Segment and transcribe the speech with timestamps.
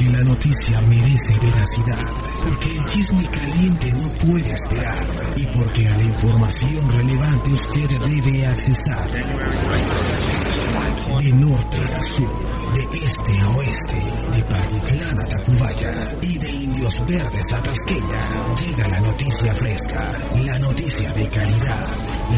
[0.00, 2.10] Porque la noticia merece veracidad.
[2.42, 5.34] Porque el chisme caliente no puede esperar.
[5.36, 9.10] Y porque a la información relevante usted debe accesar.
[10.90, 12.30] De norte a sur,
[12.74, 13.94] de este a oeste,
[14.36, 20.12] de Patitlán a Tacubaya y de Indios Verdes a Tasqueña, llega la noticia fresca,
[20.44, 21.86] la noticia de calidad,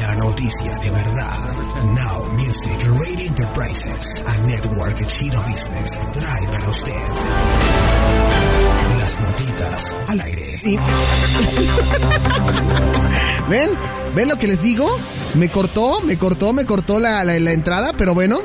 [0.00, 1.52] la noticia de verdad.
[1.94, 7.02] Now Music Radio Enterprises, a network Chino Business, trae para usted
[8.98, 9.47] las notitas
[13.48, 13.70] ¿Ven?
[14.14, 14.86] ¿Ven lo que les digo?
[15.34, 18.40] Me cortó, me cortó, me cortó la, entrada, pero bueno.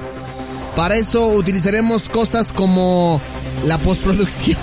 [0.76, 3.22] Para eso utilizaremos cosas como
[3.66, 4.58] la postproducción.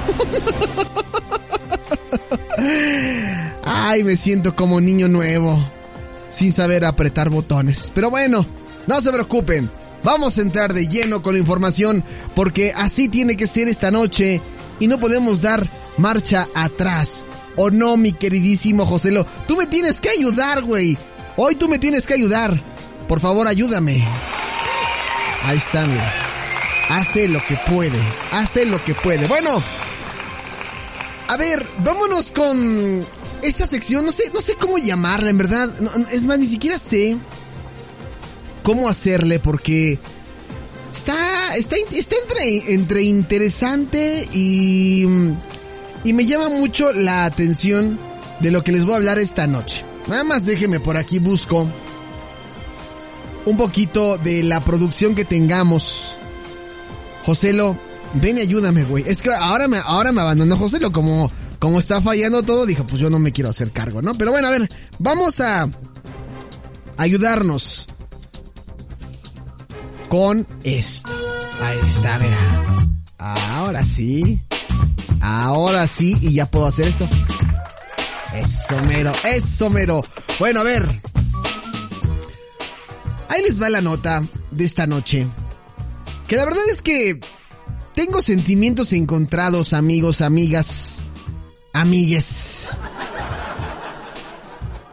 [3.65, 5.59] Ay, me siento como niño nuevo,
[6.29, 7.93] sin saber apretar botones.
[7.95, 8.45] Pero bueno,
[8.87, 9.71] no se preocupen.
[10.03, 12.03] Vamos a entrar de lleno con la información
[12.35, 14.41] porque así tiene que ser esta noche
[14.79, 17.25] y no podemos dar marcha atrás.
[17.57, 19.27] ¿O no, mi queridísimo Joselo?
[19.47, 20.97] Tú me tienes que ayudar, güey.
[21.37, 22.61] Hoy tú me tienes que ayudar.
[23.09, 24.07] Por favor, ayúdame.
[25.43, 26.13] Ahí está, mira.
[26.91, 28.01] Hace lo que puede.
[28.33, 29.27] Hace lo que puede.
[29.27, 29.63] Bueno.
[31.29, 33.07] A ver, vámonos con
[33.43, 34.05] esta sección.
[34.05, 35.73] No sé, no sé cómo llamarla, en verdad.
[36.11, 37.17] Es más, ni siquiera sé
[38.63, 39.99] cómo hacerle porque
[40.93, 45.07] está, está, está entre, entre interesante y,
[46.05, 47.99] y me llama mucho la atención
[48.41, 49.85] de lo que les voy a hablar esta noche.
[50.07, 51.69] Nada más déjenme por aquí busco
[53.47, 56.17] un poquito de la producción que tengamos.
[57.25, 57.77] Joselo,
[58.15, 59.05] ven y ayúdame, güey.
[59.07, 63.01] Es que ahora me, ahora me abandonó Joselo, como, como está fallando todo, dijo, pues
[63.01, 64.15] yo no me quiero hacer cargo, ¿no?
[64.15, 64.69] Pero bueno, a ver,
[64.99, 65.69] vamos a
[66.97, 67.87] ayudarnos
[70.09, 71.11] con esto.
[71.61, 72.77] Ahí está, verá.
[73.19, 74.41] Ahora sí.
[75.33, 77.09] Ahora sí, y ya puedo hacer esto.
[78.35, 80.03] Eso mero, eso mero.
[80.41, 80.85] Bueno, a ver.
[83.29, 85.29] Ahí les va la nota de esta noche.
[86.27, 87.21] Que la verdad es que
[87.95, 91.03] tengo sentimientos encontrados, amigos, amigas,
[91.75, 92.71] amigues.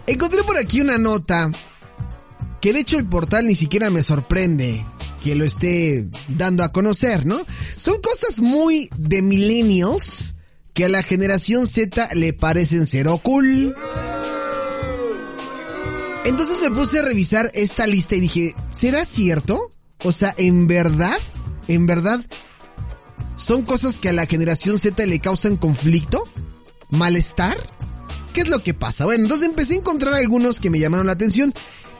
[0.06, 1.50] Encontré por aquí una nota
[2.62, 4.86] que de hecho el portal ni siquiera me sorprende
[5.24, 7.44] que lo esté dando a conocer, ¿no?
[7.78, 10.36] Son cosas muy de millennials
[10.74, 13.76] que a la generación Z le parecen ser cool.
[16.26, 19.70] Entonces me puse a revisar esta lista y dije, ¿será cierto?
[20.04, 21.18] O sea, ¿en verdad?
[21.68, 22.20] ¿En verdad?
[23.38, 26.24] ¿Son cosas que a la generación Z le causan conflicto?
[26.90, 27.58] ¿Malestar?
[28.34, 29.06] ¿Qué es lo que pasa?
[29.06, 31.54] Bueno, entonces empecé a encontrar algunos que me llamaron la atención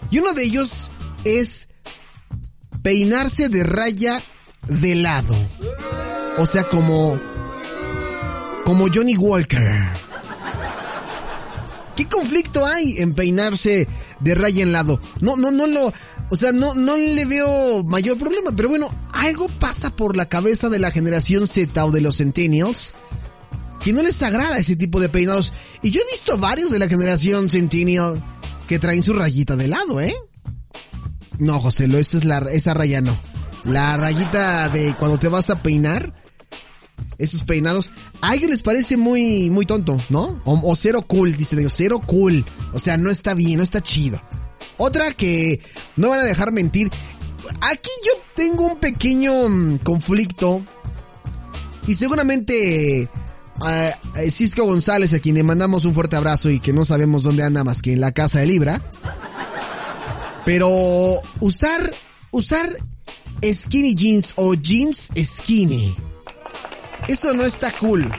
[0.10, 0.90] y uno de ellos
[1.24, 1.70] es
[2.82, 4.22] peinarse de raya
[4.68, 5.36] de lado.
[6.38, 7.20] O sea, como
[8.66, 9.72] como Johnny Walker.
[11.96, 13.88] ¿Qué conflicto hay en peinarse
[14.20, 15.00] de raya en lado?
[15.22, 15.92] No, no, no lo,
[16.30, 20.70] o sea, no, no le veo mayor problema, pero bueno, algo pasa por la cabeza
[20.70, 22.94] de la generación Z o de los Centennials
[23.82, 25.54] que no les agrada ese tipo de peinados.
[25.82, 28.22] Y yo he visto varios de la generación Centennial
[28.68, 30.14] que traen su rayita de lado, ¿eh?
[31.40, 33.18] No, José, lo, es la, esa raya no.
[33.68, 36.14] La rayita de cuando te vas a peinar,
[37.18, 37.92] esos peinados,
[38.22, 40.42] a ellos les parece muy, muy tonto, ¿no?
[40.46, 42.46] O, o cero cool, dice Dios, cero cool.
[42.74, 44.22] O sea, no está bien, no está chido.
[44.78, 45.62] Otra que
[45.96, 46.90] no van a dejar mentir.
[47.62, 50.64] Aquí yo tengo un pequeño mm, conflicto.
[51.88, 53.10] Y seguramente
[53.62, 53.92] a
[54.30, 57.64] Cisco González, a quien le mandamos un fuerte abrazo y que no sabemos dónde anda
[57.64, 58.82] más que en la casa de Libra.
[60.46, 60.70] Pero
[61.40, 61.92] usar,
[62.32, 62.70] usar
[63.44, 65.96] skinny jeans o jeans skinny.
[67.08, 68.12] Eso no está cool.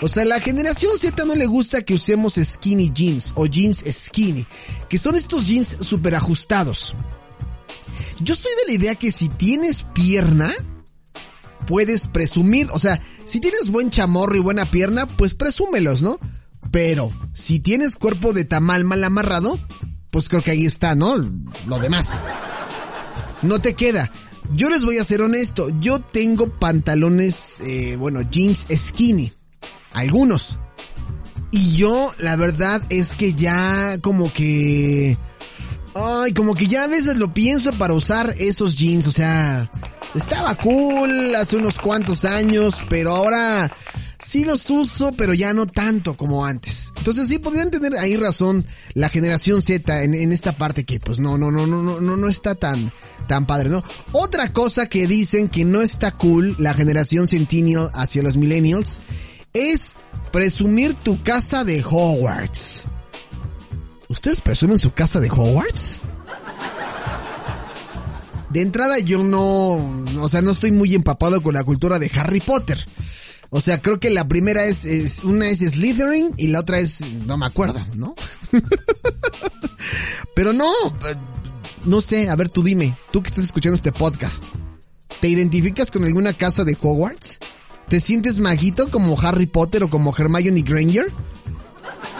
[0.00, 3.84] O sea, a la generación Z no le gusta que usemos skinny jeans o jeans
[3.88, 4.46] skinny,
[4.88, 6.94] que son estos jeans super ajustados.
[8.20, 10.52] Yo soy de la idea que si tienes pierna,
[11.66, 16.18] puedes presumir, o sea, si tienes buen chamorro y buena pierna, pues presúmelos, ¿no?
[16.70, 19.58] Pero si tienes cuerpo de tamal mal amarrado,
[20.10, 21.16] pues creo que ahí está, ¿no?
[21.66, 22.22] Lo demás.
[23.42, 24.10] No te queda.
[24.54, 29.32] Yo les voy a ser honesto, yo tengo pantalones, eh, bueno, jeans skinny.
[29.92, 30.58] Algunos.
[31.50, 35.16] Y yo, la verdad es que ya como que...
[35.94, 39.70] Ay, como que ya a veces lo pienso para usar esos jeans, o sea...
[40.14, 43.72] Estaba cool hace unos cuantos años, pero ahora
[44.22, 46.92] sí los uso, pero ya no tanto como antes.
[46.96, 51.18] Entonces sí podrían tener ahí razón la generación Z en, en, esta parte que pues
[51.18, 52.92] no, no, no, no, no, no, no está tan,
[53.28, 53.82] tan padre, ¿no?
[54.12, 59.02] Otra cosa que dicen que no está cool la generación Centennial hacia los millennials
[59.52, 59.96] es
[60.30, 62.86] presumir tu casa de Hogwarts.
[64.08, 66.00] ¿Ustedes presumen su casa de Hogwarts?
[68.50, 69.76] De entrada yo no,
[70.20, 72.84] o sea, no estoy muy empapado con la cultura de Harry Potter.
[73.54, 77.02] O sea, creo que la primera es, es una es Slytherin y la otra es,
[77.26, 78.14] no me acuerdo, ¿no?
[80.34, 80.72] Pero no,
[81.84, 84.42] no sé, a ver tú dime, tú que estás escuchando este podcast,
[85.20, 87.40] ¿te identificas con alguna casa de Hogwarts?
[87.88, 91.12] ¿Te sientes maguito como Harry Potter o como Hermione Granger?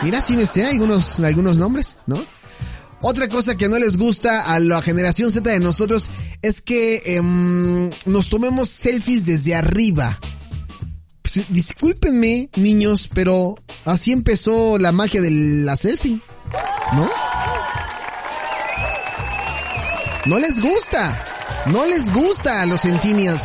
[0.03, 2.23] Mira, sí me sé algunos, algunos nombres, ¿no?
[3.01, 6.11] Otra cosa que no les gusta a la generación Z de nosotros
[6.43, 7.23] es que eh,
[8.05, 10.19] nos tomemos selfies desde arriba.
[11.35, 16.21] Pues, discúlpenme, niños, pero así empezó la magia de la selfie,
[16.93, 17.09] ¿no?
[20.27, 21.25] No les gusta,
[21.67, 23.45] no les gusta a los centennials.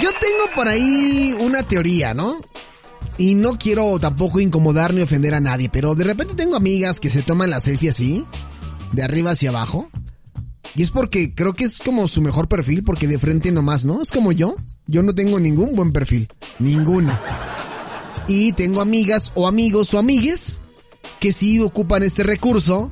[0.00, 2.40] Yo tengo por ahí una teoría, ¿no?
[3.18, 7.10] Y no quiero tampoco incomodar ni ofender a nadie, pero de repente tengo amigas que
[7.10, 8.24] se toman la selfie así,
[8.92, 9.90] de arriba hacia abajo.
[10.74, 14.00] Y es porque creo que es como su mejor perfil, porque de frente nomás, ¿no?
[14.00, 14.54] Es como yo.
[14.86, 16.28] Yo no tengo ningún buen perfil.
[16.58, 17.18] Ninguno.
[18.26, 20.60] Y tengo amigas o amigos o amigues
[21.20, 22.90] que sí ocupan este recurso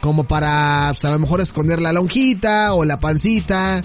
[0.00, 3.82] como para, pues, a lo mejor esconder la lonjita o la pancita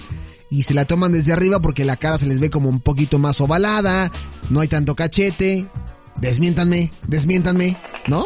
[0.50, 3.18] y se la toman desde arriba porque la cara se les ve como un poquito
[3.18, 4.12] más ovalada,
[4.50, 5.68] no hay tanto cachete.
[6.20, 8.24] Desmiéntanme, desmiéntanme, ¿no?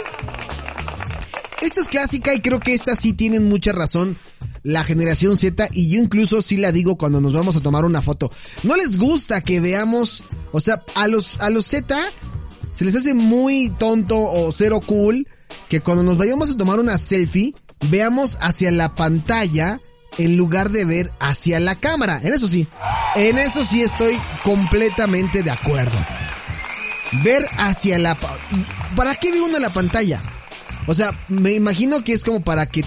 [1.62, 4.18] Esta es clásica y creo que esta sí tienen mucha razón
[4.62, 8.02] la generación Z y yo incluso sí la digo cuando nos vamos a tomar una
[8.02, 8.30] foto.
[8.62, 11.96] No les gusta que veamos, o sea, a los a los Z
[12.72, 15.26] se les hace muy tonto o cero cool
[15.68, 17.52] que cuando nos vayamos a tomar una selfie
[17.90, 19.80] veamos hacia la pantalla
[20.18, 22.20] en lugar de ver hacia la cámara.
[22.22, 22.68] En eso sí,
[23.14, 25.98] en eso sí estoy completamente de acuerdo.
[27.22, 28.16] Ver hacia la...
[28.96, 30.22] ¿Para qué ve uno la pantalla?
[30.86, 32.84] O sea, me imagino que es como para que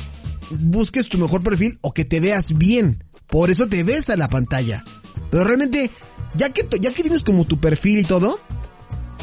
[0.59, 3.03] busques tu mejor perfil o que te veas bien.
[3.27, 4.83] Por eso te ves a la pantalla.
[5.31, 5.91] Pero realmente,
[6.35, 8.39] ya que, ya que tienes como tu perfil y todo,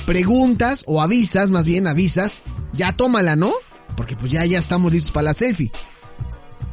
[0.07, 2.43] preguntas o avisas, más bien avisas,
[2.73, 3.53] ya tómala, ¿no?
[3.97, 5.73] Porque pues ya, ya estamos listos para la selfie.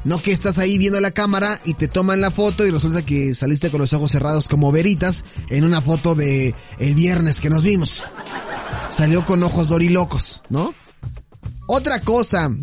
[0.04, 3.34] No que estás ahí viendo la cámara y te toman la foto y resulta que
[3.34, 7.64] saliste con los ojos cerrados como veritas en una foto de el viernes que nos
[7.64, 8.12] vimos.
[8.90, 10.76] Salió con ojos dorilocos, ¿no?
[11.68, 12.54] Otra cosa.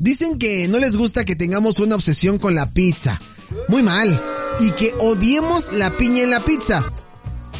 [0.00, 3.20] Dicen que no les gusta que tengamos una obsesión con la pizza.
[3.68, 4.18] Muy mal.
[4.58, 6.82] Y que odiemos la piña en la pizza.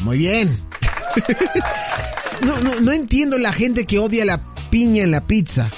[0.01, 0.59] Muy bien.
[2.41, 4.41] no, no, entiendo la gente que odia la
[4.71, 5.69] piña en la pizza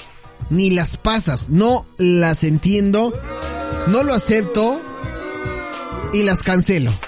[0.48, 1.50] ni las pasas.
[1.50, 3.12] No las entiendo,
[3.88, 4.80] no lo acepto
[6.14, 6.98] y las cancelo.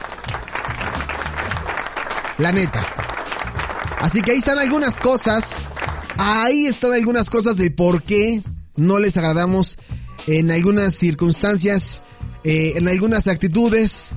[2.37, 2.87] La neta.
[4.01, 5.63] Así que ahí están algunas cosas.
[6.19, 8.43] Ahí están algunas cosas de por qué
[8.77, 9.79] no les agradamos
[10.27, 12.03] en algunas circunstancias,
[12.45, 14.15] eh, en algunas actitudes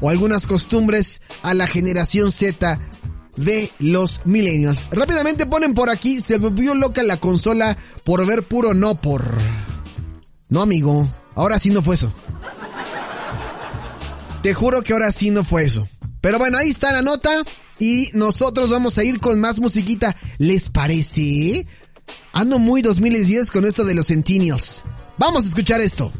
[0.00, 2.78] o algunas costumbres a la generación Z
[3.36, 4.88] de los millennials.
[4.90, 9.38] Rápidamente ponen por aquí, se volvió loca la consola por ver puro no por...
[10.48, 12.12] No amigo, ahora sí no fue eso.
[14.42, 15.88] Te juro que ahora sí no fue eso.
[16.20, 17.30] Pero bueno, ahí está la nota
[17.78, 20.16] y nosotros vamos a ir con más musiquita.
[20.38, 21.66] ¿Les parece?
[22.40, 24.82] Ando muy 2010 con esto de los Centennials.
[25.18, 26.10] Vamos a escuchar esto.